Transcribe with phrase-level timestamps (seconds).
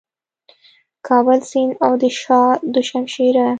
[1.07, 3.47] کابل سیند او د شاه دو شمشېره